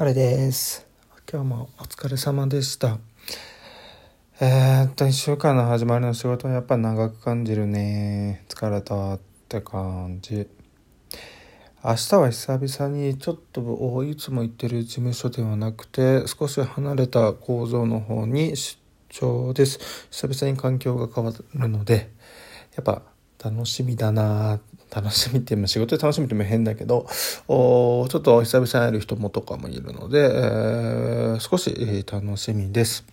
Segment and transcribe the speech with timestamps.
[0.00, 0.86] 晴れです。
[1.30, 2.96] 今日もお疲れ様でした。
[4.40, 8.42] えー、っと、一週間の始まりの仕事はやっぱ長く感じるね。
[8.48, 10.48] 疲れたって感じ。
[11.84, 18.80] 明日は久々にちょっといつも行ってる事務所ではなくて少し離れた工場の方に出
[19.10, 20.08] 張です。
[20.10, 22.10] 久々に環境が変わるので、
[22.74, 23.02] やっぱ
[23.44, 24.60] 楽しみだな
[24.94, 27.06] 楽しみっていう仕事で楽しみっても変だけど
[27.48, 33.04] おちょっと久々に会える人もとかもいるので、えー、少し、楽しみです。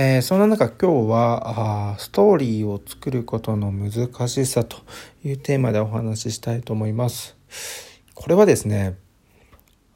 [0.00, 4.76] えー、そんな中今日はあストーリーを作ることの難しさと
[5.24, 7.36] いうテーマでお話ししたいと思います。
[8.14, 8.96] これはですね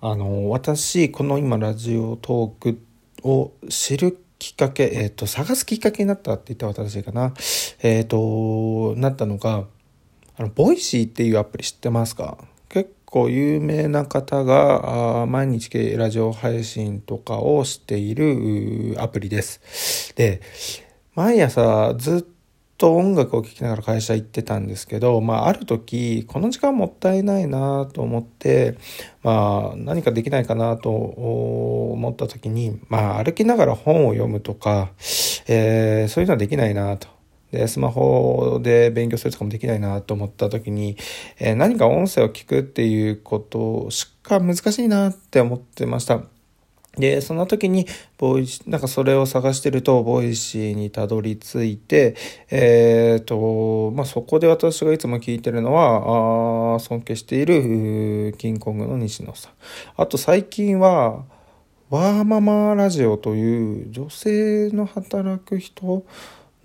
[0.00, 2.80] あの私この今ラジオトーク
[3.22, 7.32] を知るきっかけ、えっ、ー、と、探すきっかけになったって言ったら私かな。
[7.80, 9.66] えっ、ー、と、なったのが、
[10.36, 12.38] あの、 Voicy っていうアプリ知ってますか？
[12.68, 20.14] 結構有名な方が毎日ラジオ配信とかをしているアプリです。
[20.16, 20.40] で、
[21.14, 22.24] 毎朝ずっ
[22.78, 28.78] と音楽を聴きながら会社行ってたんですけど、まあ、ある時、この時間もったいないなと思って、
[29.22, 34.90] まあ、何かできないかなと思った時に、まあ、歩きながら本を読むとか、
[35.46, 37.08] えー、そういうのはできないなと。
[37.52, 40.96] で、スマホで勉強するとかもできないなと思った時に、
[41.38, 46.22] えー、何か音声を聞くっていうことしか難しいなって思ってました。
[46.98, 47.86] で、その時に、
[48.18, 52.14] Voi なんかそれを探してると、 Voicy にたどり着いて、
[52.50, 59.52] えっ、ー、と、まあ、そこで私がいつも聞いてるのは、あ尊敬している、キンコングの西野さん。
[59.96, 61.24] あと最近は、
[61.88, 66.04] ワーママラジオという女性の働く人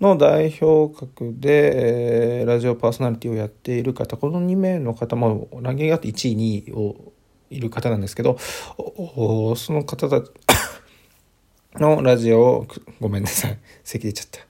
[0.00, 7.12] の代表格で、えー、ラジオパーソナリティをやっている方、この2名の方もランキングがあって1位、2位を
[7.50, 10.30] いる方なんですけど、その方たち
[11.80, 12.66] のラジオを、
[13.00, 14.48] ごめんなさい、咳出ちゃった。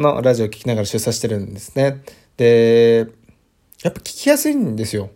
[0.00, 2.02] のラジオを聞きながら出産してるんですね。
[2.36, 3.06] で、
[3.82, 5.10] やっぱ聞きやすいんですよ。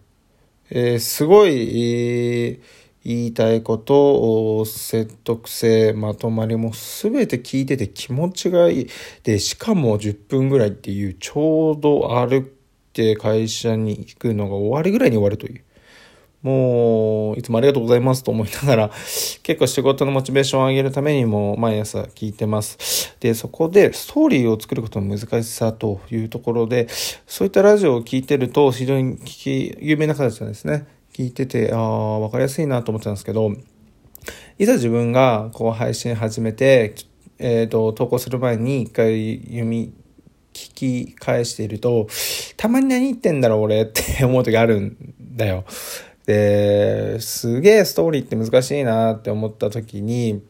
[0.70, 2.60] えー、すごい、えー、
[3.08, 8.86] 言いたいこと、説得性、まとまりも全て聞いてて気持ちがいい。
[9.22, 12.44] で、しかも10分ぐらいっていう、ちょうど歩い
[12.92, 15.64] て会社に行くのが終わりぐらいに終わるという。
[16.42, 18.90] もう、いつもありがとうございますと思いながら、
[19.42, 23.16] 結構仕事のモチベーションを上げるためにも毎朝聞いてます。
[23.20, 26.88] で、そこでストーリーを作ることの難しさというところで、
[27.26, 30.97] そういったラジオを聞いてると、非常に聞き、有名な方たちなんですね。
[31.18, 33.50] 聞いてて、ああ、わかりやすいなと思ってたんですけど、
[34.56, 36.94] いざ自分がこう配信始めて、
[37.40, 39.92] えっ、ー、と、投稿する前に一回読み、
[40.52, 40.74] 聞
[41.06, 42.06] き返していると、
[42.56, 44.96] たまに何言ってんだろう俺って 思う時あるん
[45.34, 45.64] だよ。
[46.24, 50.40] で、すげえストーリーって難しいなって思った時に、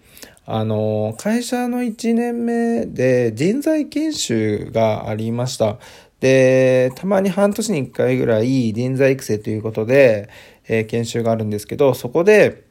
[0.45, 5.79] あの、会社の1年目で人材研修がありました。
[6.21, 10.29] で、たまに半年に1回ぐらい人材育成ということで、
[10.69, 12.65] えー、研修があるんですけど、そこで、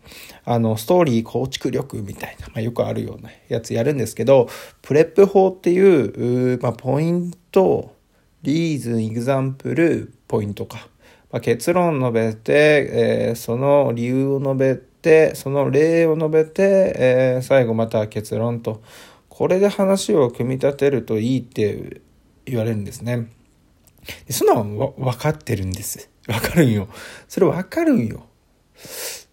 [0.45, 4.47] あの、ストーリー構築力みたいな、まあ、よくあるようなやつやるんですけど、
[4.81, 7.95] プレップ法っていう、まあ、ポイント、
[8.43, 10.87] リーズン、イグザンプル、ポイントか。
[11.31, 18.81] まあ、結論述べて、えー、その理由を述べて、その例を述べて、えー、最後また結論と。
[19.27, 22.01] これで話を組み立てるといいって
[22.45, 23.27] 言われるんですね。
[24.29, 26.09] そんなの分かってるんです。
[26.27, 26.87] 分かるんよ。
[27.27, 28.25] それ分かるんよ。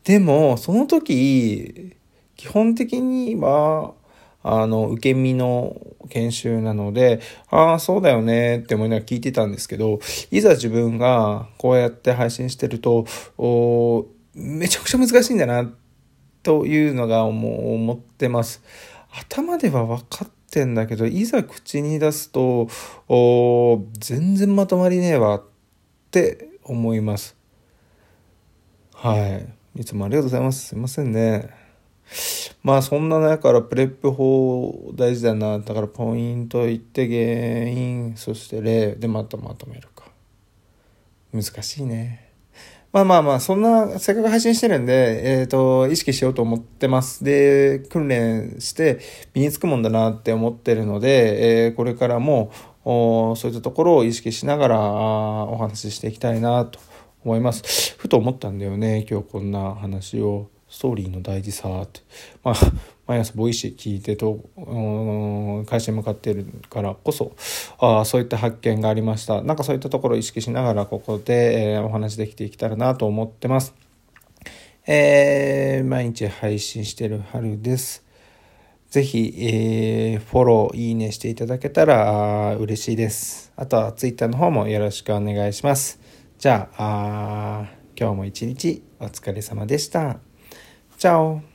[0.05, 1.97] でも、その時、
[2.37, 3.95] 基本的には、
[4.43, 5.81] あの、受け身の
[6.11, 13.07] 研修なので、ああ、そうだよねって思いながら聞いてたんですけど、いざ自分がこうやって配信してると、
[13.39, 15.73] おめちゃくちゃ難しいんだな、
[16.43, 18.63] というのがもう思ってます。
[19.11, 22.69] 頭では分かってんだけど、いざ口に出すと、
[23.09, 25.43] お全然まとまりねえわっ
[26.13, 27.37] て思います。
[28.95, 29.19] は
[29.75, 29.81] い。
[29.81, 30.69] いつもありがとうございます。
[30.69, 31.51] すいませんね。
[32.63, 35.59] まあそんな中からプレップ法大事だな。
[35.59, 40.05] だからポイント言って原因、そして例でまたまとめるか。
[41.33, 42.24] 難しいね。
[42.95, 47.25] まあまあまあ、そんな、せっかく配信してるんで、えっ、ー、と、意識しようと思ってます。
[47.25, 49.01] で、訓練して
[49.35, 52.53] 身につくもんだなって思ってるので、えー、これからも、
[52.85, 56.79] そういったところを意識しながらお話ししていきたいなと
[57.25, 57.97] 思います。
[57.99, 60.54] ふと思ったんだよね、今日こんな話を。
[60.75, 62.01] ストーリーの大事さって、
[62.43, 62.55] まあ、
[63.07, 64.41] 毎朝 Voicy 聞いてと
[65.67, 67.31] 会社に向かってるからこそ
[67.79, 73.73] あそういった発見がありましたなんかそういったところを意識しながらここで、えー、お話できていけたらなと思ってます、
[74.89, 78.03] えー、毎日配信してる春です
[78.91, 83.53] ぜひ、えー、フォロー、いいねしていただけたら嬉しいです。
[83.57, 85.99] あとは Twitter の方もよろしくお願いします。
[86.39, 90.34] じゃあ、あ今日も一日お疲れ様でした。
[91.05, 91.54] Ciao.